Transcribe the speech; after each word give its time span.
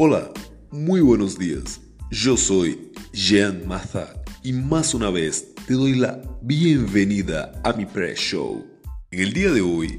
Hola, 0.00 0.30
muy 0.70 1.00
buenos 1.00 1.36
días. 1.36 1.80
Yo 2.12 2.36
soy 2.36 2.92
Jean 3.12 3.66
Maza 3.66 4.14
y 4.44 4.52
más 4.52 4.94
una 4.94 5.10
vez 5.10 5.56
te 5.66 5.74
doy 5.74 5.96
la 5.96 6.22
bienvenida 6.40 7.60
a 7.64 7.72
mi 7.72 7.84
pre-show. 7.84 8.64
En 9.10 9.18
el 9.18 9.32
día 9.32 9.50
de 9.50 9.60
hoy 9.60 9.98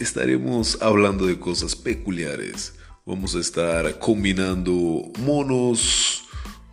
estaremos 0.00 0.80
hablando 0.80 1.26
de 1.26 1.38
cosas 1.38 1.76
peculiares. 1.76 2.72
Vamos 3.04 3.34
a 3.34 3.40
estar 3.40 3.98
combinando 3.98 5.12
monos 5.18 6.22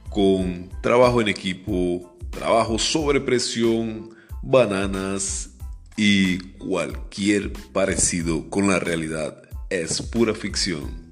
con 0.09 0.69
trabajo 0.81 1.19
en 1.19 1.27
equipo, 1.27 2.17
trabajo 2.29 2.79
sobre 2.79 3.19
presión, 3.19 4.11
bananas 4.41 5.55
y 5.97 6.37
cualquier 6.57 7.51
parecido 7.73 8.49
con 8.49 8.69
la 8.69 8.79
realidad 8.79 9.41
es 9.69 10.01
pura 10.01 10.33
ficción. 10.33 11.08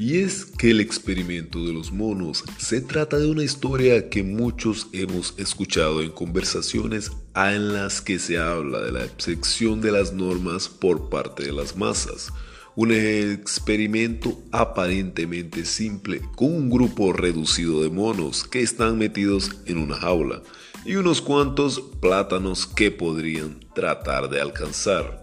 Y 0.00 0.20
es 0.20 0.46
que 0.46 0.70
el 0.70 0.80
experimento 0.80 1.62
de 1.62 1.74
los 1.74 1.92
monos 1.92 2.42
se 2.56 2.80
trata 2.80 3.18
de 3.18 3.26
una 3.26 3.44
historia 3.44 4.08
que 4.08 4.22
muchos 4.22 4.86
hemos 4.94 5.34
escuchado 5.36 6.00
en 6.00 6.10
conversaciones 6.10 7.12
en 7.36 7.74
las 7.74 8.00
que 8.00 8.18
se 8.18 8.38
habla 8.38 8.80
de 8.80 8.92
la 8.92 9.04
excepción 9.04 9.82
de 9.82 9.92
las 9.92 10.14
normas 10.14 10.70
por 10.70 11.10
parte 11.10 11.44
de 11.44 11.52
las 11.52 11.76
masas. 11.76 12.32
Un 12.76 12.92
experimento 12.92 14.42
aparentemente 14.52 15.66
simple 15.66 16.22
con 16.34 16.50
un 16.50 16.70
grupo 16.70 17.12
reducido 17.12 17.82
de 17.82 17.90
monos 17.90 18.44
que 18.44 18.62
están 18.62 18.96
metidos 18.96 19.50
en 19.66 19.76
una 19.76 19.96
jaula 19.96 20.40
y 20.86 20.94
unos 20.94 21.20
cuantos 21.20 21.78
plátanos 22.00 22.66
que 22.66 22.90
podrían 22.90 23.60
tratar 23.74 24.30
de 24.30 24.40
alcanzar. 24.40 25.19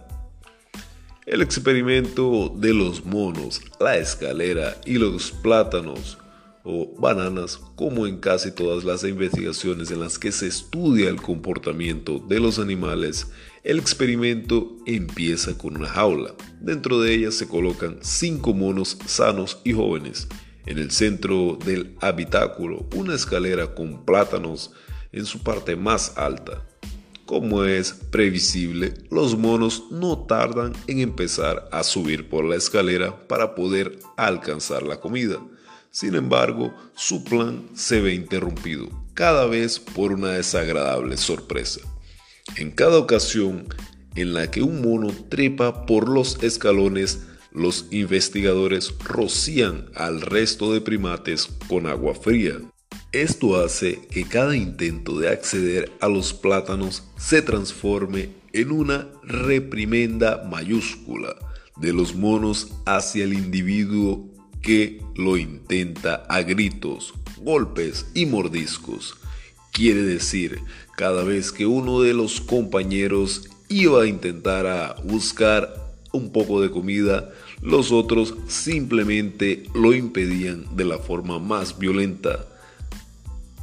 El 1.28 1.42
experimento 1.42 2.50
de 2.56 2.72
los 2.72 3.04
monos, 3.04 3.60
la 3.78 3.98
escalera 3.98 4.80
y 4.86 4.94
los 4.94 5.30
plátanos 5.30 6.16
o 6.64 6.98
bananas, 6.98 7.60
como 7.76 8.06
en 8.06 8.16
casi 8.16 8.50
todas 8.50 8.82
las 8.82 9.04
investigaciones 9.04 9.90
en 9.90 10.00
las 10.00 10.18
que 10.18 10.32
se 10.32 10.46
estudia 10.46 11.10
el 11.10 11.20
comportamiento 11.20 12.18
de 12.18 12.40
los 12.40 12.58
animales, 12.58 13.26
el 13.62 13.78
experimento 13.78 14.74
empieza 14.86 15.58
con 15.58 15.76
una 15.76 15.88
jaula. 15.88 16.34
Dentro 16.62 16.98
de 16.98 17.12
ella 17.12 17.30
se 17.30 17.46
colocan 17.46 17.98
cinco 18.00 18.54
monos 18.54 18.96
sanos 19.04 19.60
y 19.64 19.74
jóvenes. 19.74 20.28
En 20.64 20.78
el 20.78 20.90
centro 20.90 21.58
del 21.62 21.94
habitáculo, 22.00 22.88
una 22.96 23.14
escalera 23.14 23.74
con 23.74 24.06
plátanos 24.06 24.72
en 25.12 25.26
su 25.26 25.42
parte 25.42 25.76
más 25.76 26.16
alta. 26.16 26.66
Como 27.28 27.64
es 27.64 27.92
previsible, 27.92 28.94
los 29.10 29.36
monos 29.36 29.84
no 29.90 30.24
tardan 30.24 30.72
en 30.86 31.00
empezar 31.00 31.68
a 31.72 31.82
subir 31.82 32.30
por 32.30 32.46
la 32.46 32.56
escalera 32.56 33.28
para 33.28 33.54
poder 33.54 33.98
alcanzar 34.16 34.82
la 34.82 34.98
comida. 34.98 35.38
Sin 35.90 36.14
embargo, 36.14 36.72
su 36.94 37.24
plan 37.24 37.68
se 37.74 38.00
ve 38.00 38.14
interrumpido, 38.14 38.88
cada 39.12 39.44
vez 39.44 39.78
por 39.78 40.12
una 40.12 40.30
desagradable 40.30 41.18
sorpresa. 41.18 41.82
En 42.56 42.70
cada 42.70 42.96
ocasión 42.96 43.68
en 44.14 44.32
la 44.32 44.50
que 44.50 44.62
un 44.62 44.80
mono 44.80 45.12
trepa 45.28 45.84
por 45.84 46.08
los 46.08 46.42
escalones, 46.42 47.26
los 47.52 47.88
investigadores 47.90 48.94
rocían 49.04 49.90
al 49.94 50.22
resto 50.22 50.72
de 50.72 50.80
primates 50.80 51.46
con 51.68 51.88
agua 51.88 52.14
fría. 52.14 52.58
Esto 53.12 53.56
hace 53.56 54.00
que 54.10 54.24
cada 54.24 54.54
intento 54.54 55.18
de 55.18 55.30
acceder 55.30 55.90
a 56.00 56.08
los 56.08 56.34
plátanos 56.34 57.04
se 57.16 57.40
transforme 57.40 58.28
en 58.52 58.70
una 58.70 59.08
reprimenda 59.22 60.46
mayúscula 60.50 61.34
de 61.76 61.94
los 61.94 62.14
monos 62.14 62.70
hacia 62.84 63.24
el 63.24 63.32
individuo 63.32 64.28
que 64.60 65.02
lo 65.16 65.38
intenta 65.38 66.26
a 66.28 66.42
gritos, 66.42 67.14
golpes 67.38 68.04
y 68.12 68.26
mordiscos. 68.26 69.16
Quiere 69.72 70.02
decir, 70.02 70.60
cada 70.94 71.24
vez 71.24 71.50
que 71.50 71.64
uno 71.64 72.02
de 72.02 72.12
los 72.12 72.42
compañeros 72.42 73.48
iba 73.70 74.02
a 74.02 74.06
intentar 74.06 74.66
a 74.66 74.96
buscar 75.02 75.96
un 76.12 76.30
poco 76.30 76.60
de 76.60 76.70
comida, 76.70 77.30
los 77.62 77.90
otros 77.90 78.34
simplemente 78.48 79.62
lo 79.74 79.94
impedían 79.94 80.76
de 80.76 80.84
la 80.84 80.98
forma 80.98 81.38
más 81.38 81.78
violenta 81.78 82.44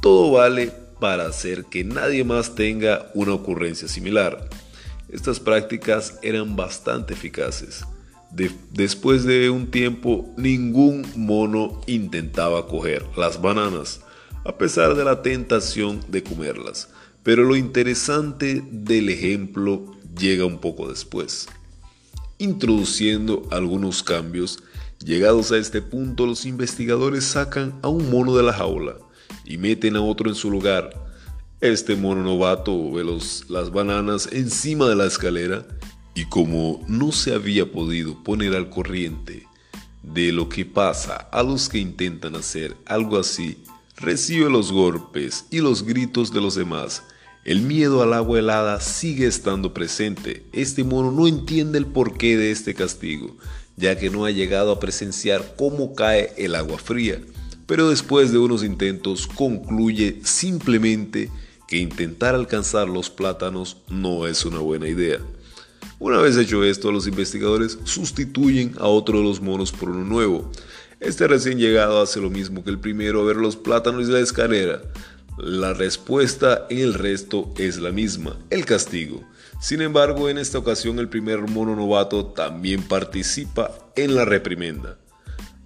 todo 0.06 0.30
vale 0.30 0.70
para 1.00 1.26
hacer 1.26 1.64
que 1.64 1.82
nadie 1.82 2.22
más 2.22 2.54
tenga 2.54 3.10
una 3.14 3.32
ocurrencia 3.32 3.88
similar. 3.88 4.48
Estas 5.08 5.40
prácticas 5.40 6.20
eran 6.22 6.54
bastante 6.54 7.14
eficaces. 7.14 7.84
después 8.70 9.24
de 9.24 9.50
un 9.50 9.68
tiempo, 9.68 10.32
ningún 10.36 11.04
mono 11.16 11.80
intentaba 11.88 12.68
coger 12.68 13.04
las 13.16 13.42
bananas, 13.42 14.00
a 14.44 14.56
pesar 14.56 14.94
de 14.94 15.02
la 15.02 15.22
tentación 15.22 16.00
de 16.06 16.22
comerlas. 16.22 16.88
Pero 17.24 17.42
lo 17.42 17.56
interesante 17.56 18.62
del 18.70 19.08
ejemplo 19.08 19.92
llega 20.16 20.44
un 20.44 20.60
poco 20.60 20.88
después. 20.88 21.48
Introduciendo 22.38 23.42
algunos 23.50 24.04
cambios, 24.04 24.62
llegados 25.04 25.50
a 25.50 25.58
este 25.58 25.82
punto, 25.82 26.26
los 26.26 26.46
investigadores 26.46 27.24
sacan 27.24 27.76
a 27.82 27.88
un 27.88 28.08
mono 28.08 28.36
de 28.36 28.44
la 28.44 28.52
jaula 28.52 28.98
y 29.46 29.58
meten 29.58 29.96
a 29.96 30.02
otro 30.02 30.28
en 30.28 30.34
su 30.34 30.50
lugar. 30.50 30.90
Este 31.60 31.96
mono 31.96 32.22
novato 32.22 32.92
ve 32.92 33.04
las 33.48 33.70
bananas 33.70 34.28
encima 34.32 34.88
de 34.88 34.96
la 34.96 35.06
escalera 35.06 35.66
y 36.14 36.26
como 36.26 36.84
no 36.88 37.12
se 37.12 37.32
había 37.32 37.70
podido 37.70 38.22
poner 38.22 38.54
al 38.54 38.68
corriente 38.68 39.46
de 40.02 40.32
lo 40.32 40.48
que 40.48 40.64
pasa 40.64 41.16
a 41.32 41.42
los 41.42 41.68
que 41.68 41.78
intentan 41.78 42.36
hacer 42.36 42.76
algo 42.84 43.18
así, 43.18 43.58
recibe 43.96 44.50
los 44.50 44.70
golpes 44.72 45.46
y 45.50 45.60
los 45.60 45.84
gritos 45.84 46.32
de 46.32 46.40
los 46.40 46.54
demás. 46.54 47.02
El 47.44 47.62
miedo 47.62 48.02
al 48.02 48.12
agua 48.12 48.40
helada 48.40 48.80
sigue 48.80 49.26
estando 49.26 49.72
presente. 49.72 50.44
Este 50.52 50.84
mono 50.84 51.12
no 51.12 51.28
entiende 51.28 51.78
el 51.78 51.86
porqué 51.86 52.36
de 52.36 52.50
este 52.50 52.74
castigo, 52.74 53.36
ya 53.76 53.96
que 53.98 54.10
no 54.10 54.24
ha 54.24 54.30
llegado 54.30 54.72
a 54.72 54.80
presenciar 54.80 55.54
cómo 55.56 55.94
cae 55.94 56.32
el 56.36 56.54
agua 56.54 56.78
fría 56.78 57.20
pero 57.66 57.90
después 57.90 58.32
de 58.32 58.38
unos 58.38 58.62
intentos 58.64 59.26
concluye 59.26 60.20
simplemente 60.22 61.30
que 61.68 61.78
intentar 61.78 62.34
alcanzar 62.34 62.88
los 62.88 63.10
plátanos 63.10 63.78
no 63.88 64.26
es 64.26 64.44
una 64.44 64.60
buena 64.60 64.88
idea. 64.88 65.18
Una 65.98 66.18
vez 66.18 66.36
hecho 66.36 66.62
esto, 66.62 66.92
los 66.92 67.06
investigadores 67.06 67.78
sustituyen 67.84 68.74
a 68.78 68.86
otro 68.86 69.18
de 69.18 69.24
los 69.24 69.40
monos 69.40 69.72
por 69.72 69.90
uno 69.90 70.04
nuevo. 70.04 70.50
Este 71.00 71.26
recién 71.26 71.58
llegado 71.58 72.00
hace 72.00 72.20
lo 72.20 72.30
mismo 72.30 72.62
que 72.62 72.70
el 72.70 72.78
primero 72.78 73.20
a 73.20 73.24
ver 73.24 73.36
los 73.36 73.56
plátanos 73.56 74.08
y 74.08 74.12
la 74.12 74.20
escalera. 74.20 74.82
La 75.38 75.74
respuesta 75.74 76.66
en 76.70 76.78
el 76.78 76.94
resto 76.94 77.52
es 77.58 77.78
la 77.78 77.92
misma, 77.92 78.38
el 78.50 78.64
castigo. 78.64 79.24
Sin 79.60 79.80
embargo, 79.80 80.28
en 80.28 80.38
esta 80.38 80.58
ocasión 80.58 80.98
el 80.98 81.08
primer 81.08 81.40
mono 81.48 81.74
novato 81.74 82.26
también 82.26 82.82
participa 82.82 83.70
en 83.96 84.14
la 84.14 84.24
reprimenda. 84.24 84.98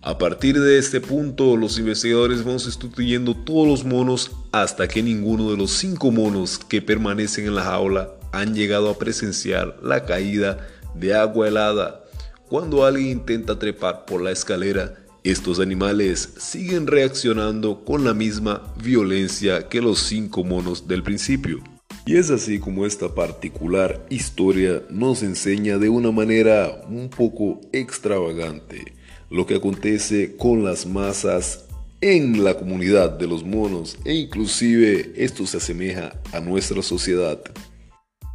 A 0.02 0.16
partir 0.16 0.58
de 0.58 0.78
este 0.78 0.98
punto, 0.98 1.58
los 1.58 1.78
investigadores 1.78 2.42
van 2.42 2.58
sustituyendo 2.58 3.36
todos 3.36 3.68
los 3.68 3.84
monos 3.84 4.30
hasta 4.50 4.88
que 4.88 5.02
ninguno 5.02 5.50
de 5.50 5.58
los 5.58 5.72
cinco 5.72 6.10
monos 6.10 6.56
que 6.56 6.80
permanecen 6.80 7.46
en 7.46 7.54
la 7.54 7.64
jaula 7.64 8.14
han 8.32 8.54
llegado 8.54 8.88
a 8.88 8.96
presenciar 8.96 9.76
la 9.82 10.06
caída 10.06 10.66
de 10.94 11.12
agua 11.12 11.48
helada. 11.48 12.02
Cuando 12.48 12.86
alguien 12.86 13.08
intenta 13.08 13.58
trepar 13.58 14.06
por 14.06 14.22
la 14.22 14.30
escalera, 14.30 14.94
estos 15.22 15.60
animales 15.60 16.32
siguen 16.38 16.86
reaccionando 16.86 17.84
con 17.84 18.02
la 18.02 18.14
misma 18.14 18.72
violencia 18.82 19.68
que 19.68 19.82
los 19.82 19.98
cinco 19.98 20.44
monos 20.44 20.88
del 20.88 21.02
principio. 21.02 21.62
Y 22.06 22.16
es 22.16 22.30
así 22.30 22.58
como 22.58 22.86
esta 22.86 23.14
particular 23.14 24.06
historia 24.08 24.82
nos 24.88 25.22
enseña 25.22 25.76
de 25.76 25.90
una 25.90 26.10
manera 26.10 26.80
un 26.88 27.10
poco 27.10 27.60
extravagante 27.74 28.98
lo 29.30 29.46
que 29.46 29.54
acontece 29.54 30.36
con 30.36 30.64
las 30.64 30.86
masas 30.86 31.64
en 32.00 32.42
la 32.44 32.56
comunidad 32.56 33.18
de 33.18 33.26
los 33.26 33.44
monos 33.44 33.96
e 34.04 34.14
inclusive 34.14 35.12
esto 35.16 35.46
se 35.46 35.58
asemeja 35.58 36.20
a 36.32 36.40
nuestra 36.40 36.82
sociedad. 36.82 37.40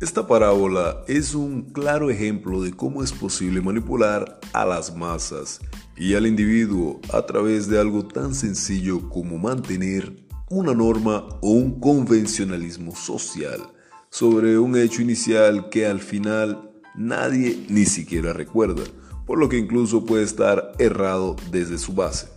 Esta 0.01 0.27
parábola 0.27 1.03
es 1.07 1.35
un 1.35 1.63
claro 1.71 2.09
ejemplo 2.09 2.61
de 2.61 2.73
cómo 2.73 3.03
es 3.03 3.11
posible 3.11 3.61
manipular 3.61 4.39
a 4.53 4.65
las 4.65 4.95
masas 4.95 5.59
y 5.97 6.15
al 6.15 6.27
individuo 6.27 6.99
a 7.11 7.25
través 7.25 7.67
de 7.69 7.79
algo 7.79 8.05
tan 8.05 8.35
sencillo 8.35 9.09
como 9.09 9.37
mantener 9.37 10.25
una 10.49 10.73
norma 10.73 11.27
o 11.41 11.51
un 11.51 11.79
convencionalismo 11.79 12.95
social 12.95 13.61
sobre 14.09 14.59
un 14.59 14.77
hecho 14.77 15.01
inicial 15.01 15.69
que 15.69 15.87
al 15.87 15.99
final 15.99 16.71
nadie 16.95 17.65
ni 17.67 17.85
siquiera 17.85 18.31
recuerda 18.31 18.83
por 19.25 19.39
lo 19.39 19.49
que 19.49 19.57
incluso 19.57 20.05
puede 20.05 20.23
estar 20.23 20.73
errado 20.79 21.35
desde 21.51 21.77
su 21.77 21.93
base. 21.93 22.27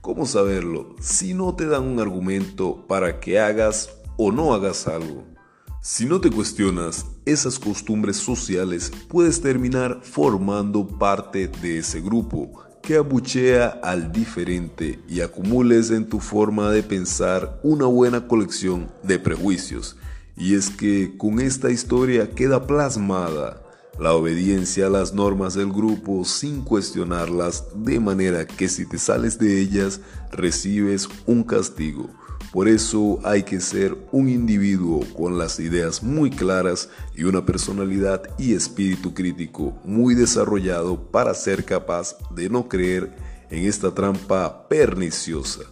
¿Cómo 0.00 0.26
saberlo 0.26 0.94
si 1.00 1.34
no 1.34 1.54
te 1.54 1.66
dan 1.66 1.84
un 1.84 1.98
argumento 1.98 2.86
para 2.86 3.18
que 3.18 3.40
hagas 3.40 3.90
o 4.16 4.30
no 4.30 4.54
hagas 4.54 4.86
algo? 4.86 5.24
Si 5.82 6.04
no 6.04 6.20
te 6.20 6.30
cuestionas 6.30 7.06
esas 7.24 7.58
costumbres 7.58 8.16
sociales, 8.16 8.90
puedes 9.08 9.40
terminar 9.40 10.00
formando 10.02 10.86
parte 10.86 11.48
de 11.48 11.78
ese 11.78 12.00
grupo 12.00 12.60
que 12.82 12.96
abuchea 12.96 13.80
al 13.82 14.12
diferente 14.12 15.00
y 15.08 15.20
acumules 15.20 15.90
en 15.90 16.08
tu 16.08 16.20
forma 16.20 16.70
de 16.70 16.84
pensar 16.84 17.58
una 17.64 17.86
buena 17.86 18.28
colección 18.28 18.88
de 19.02 19.18
prejuicios. 19.18 19.96
Y 20.36 20.54
es 20.54 20.70
que 20.70 21.16
con 21.16 21.40
esta 21.40 21.70
historia 21.70 22.30
queda 22.30 22.66
plasmada 22.66 23.65
la 23.98 24.12
obediencia 24.12 24.86
a 24.86 24.90
las 24.90 25.14
normas 25.14 25.54
del 25.54 25.72
grupo 25.72 26.24
sin 26.24 26.62
cuestionarlas, 26.62 27.64
de 27.74 27.98
manera 27.98 28.46
que 28.46 28.68
si 28.68 28.86
te 28.86 28.98
sales 28.98 29.38
de 29.38 29.60
ellas 29.60 30.00
recibes 30.32 31.08
un 31.26 31.42
castigo. 31.42 32.10
Por 32.52 32.68
eso 32.68 33.18
hay 33.24 33.42
que 33.42 33.60
ser 33.60 33.96
un 34.12 34.28
individuo 34.28 35.04
con 35.14 35.36
las 35.36 35.60
ideas 35.60 36.02
muy 36.02 36.30
claras 36.30 36.88
y 37.14 37.24
una 37.24 37.44
personalidad 37.44 38.22
y 38.38 38.54
espíritu 38.54 39.12
crítico 39.12 39.78
muy 39.84 40.14
desarrollado 40.14 41.10
para 41.10 41.34
ser 41.34 41.64
capaz 41.64 42.16
de 42.34 42.48
no 42.48 42.68
creer 42.68 43.14
en 43.50 43.66
esta 43.66 43.92
trampa 43.92 44.68
perniciosa. 44.68 45.62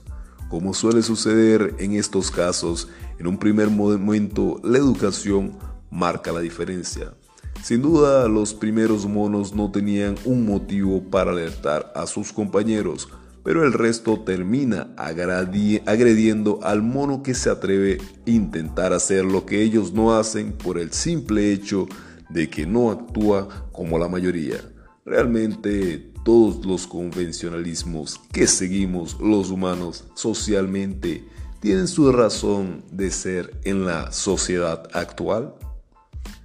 Como 0.50 0.74
suele 0.74 1.02
suceder 1.02 1.74
en 1.78 1.94
estos 1.94 2.30
casos, 2.30 2.88
en 3.18 3.26
un 3.26 3.38
primer 3.38 3.70
momento 3.70 4.60
la 4.62 4.78
educación 4.78 5.56
marca 5.90 6.32
la 6.32 6.40
diferencia. 6.40 7.14
Sin 7.64 7.80
duda, 7.80 8.28
los 8.28 8.52
primeros 8.52 9.06
monos 9.06 9.54
no 9.54 9.70
tenían 9.70 10.16
un 10.26 10.44
motivo 10.44 11.02
para 11.02 11.30
alertar 11.30 11.90
a 11.96 12.06
sus 12.06 12.30
compañeros, 12.30 13.08
pero 13.42 13.64
el 13.64 13.72
resto 13.72 14.20
termina 14.20 14.94
agrediendo 14.98 16.60
al 16.62 16.82
mono 16.82 17.22
que 17.22 17.32
se 17.32 17.48
atreve 17.48 18.02
a 18.02 18.30
intentar 18.30 18.92
hacer 18.92 19.24
lo 19.24 19.46
que 19.46 19.62
ellos 19.62 19.94
no 19.94 20.14
hacen 20.14 20.52
por 20.52 20.78
el 20.78 20.92
simple 20.92 21.54
hecho 21.54 21.88
de 22.28 22.50
que 22.50 22.66
no 22.66 22.90
actúa 22.90 23.48
como 23.72 23.98
la 23.98 24.08
mayoría. 24.08 24.58
Realmente 25.06 26.12
todos 26.22 26.66
los 26.66 26.86
convencionalismos 26.86 28.20
que 28.30 28.46
seguimos 28.46 29.18
los 29.22 29.50
humanos 29.50 30.04
socialmente 30.14 31.24
tienen 31.60 31.88
su 31.88 32.12
razón 32.12 32.84
de 32.92 33.10
ser 33.10 33.58
en 33.64 33.86
la 33.86 34.12
sociedad 34.12 34.86
actual. 34.92 35.54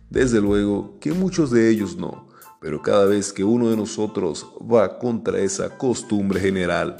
Desde 0.09 0.41
luego 0.41 0.97
que 0.99 1.11
muchos 1.11 1.51
de 1.51 1.69
ellos 1.69 1.95
no, 1.95 2.27
pero 2.59 2.81
cada 2.81 3.05
vez 3.05 3.31
que 3.31 3.43
uno 3.43 3.69
de 3.69 3.77
nosotros 3.77 4.47
va 4.59 4.97
contra 4.97 5.39
esa 5.39 5.77
costumbre 5.77 6.39
general, 6.39 6.97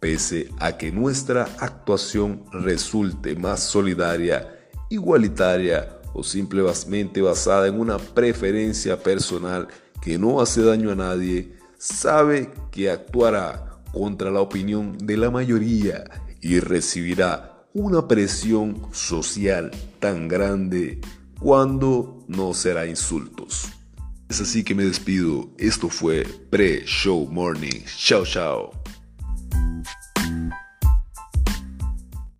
pese 0.00 0.48
a 0.58 0.76
que 0.76 0.90
nuestra 0.92 1.48
actuación 1.58 2.44
resulte 2.52 3.34
más 3.34 3.60
solidaria, 3.64 4.68
igualitaria 4.88 5.98
o 6.14 6.22
simplemente 6.22 7.20
basada 7.20 7.66
en 7.66 7.80
una 7.80 7.98
preferencia 7.98 9.02
personal 9.02 9.68
que 10.00 10.18
no 10.18 10.40
hace 10.40 10.62
daño 10.62 10.90
a 10.90 10.96
nadie, 10.96 11.56
sabe 11.78 12.50
que 12.70 12.90
actuará 12.90 13.80
contra 13.92 14.30
la 14.30 14.40
opinión 14.40 14.96
de 14.98 15.16
la 15.16 15.30
mayoría 15.30 16.04
y 16.40 16.60
recibirá 16.60 17.66
una 17.74 18.06
presión 18.06 18.82
social 18.92 19.70
tan 19.98 20.28
grande 20.28 21.00
cuando 21.42 22.24
no 22.28 22.54
será 22.54 22.86
insultos. 22.86 23.68
Es 24.28 24.40
así 24.40 24.62
que 24.62 24.74
me 24.74 24.84
despido. 24.84 25.50
Esto 25.58 25.88
fue 25.88 26.24
Pre-Show 26.50 27.28
Morning. 27.30 27.82
Chao, 27.98 28.24
chao. 28.24 28.81